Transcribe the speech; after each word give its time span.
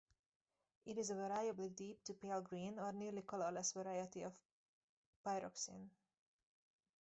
It 0.83 0.97
is 0.97 1.11
a 1.11 1.13
variably 1.13 1.69
deep 1.69 2.03
to 2.05 2.15
pale 2.15 2.41
green 2.41 2.79
or 2.79 2.91
nearly 2.91 3.21
colorless 3.21 3.73
variety 3.73 4.23
of 4.23 4.33
pyroxene. 5.23 5.91